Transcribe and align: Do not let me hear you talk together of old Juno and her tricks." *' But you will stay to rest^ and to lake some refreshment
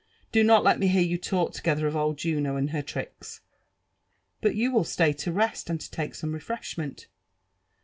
Do 0.31 0.43
not 0.43 0.63
let 0.63 0.79
me 0.79 0.87
hear 0.87 1.03
you 1.03 1.19
talk 1.19 1.53
together 1.53 1.85
of 1.85 1.95
old 1.95 2.17
Juno 2.17 2.55
and 2.55 2.71
her 2.71 2.81
tricks." 2.81 3.41
*' 3.93 4.41
But 4.41 4.55
you 4.55 4.71
will 4.71 4.83
stay 4.83 5.13
to 5.13 5.31
rest^ 5.31 5.69
and 5.69 5.79
to 5.79 6.01
lake 6.01 6.15
some 6.15 6.33
refreshment 6.33 7.05